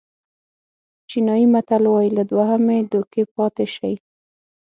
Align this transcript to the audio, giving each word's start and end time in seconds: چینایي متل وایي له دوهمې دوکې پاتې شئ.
چینایي 1.09 1.45
متل 1.53 1.83
وایي 1.93 2.11
له 2.17 2.23
دوهمې 2.31 2.79
دوکې 2.91 3.23
پاتې 3.35 3.65
شئ. 3.75 3.93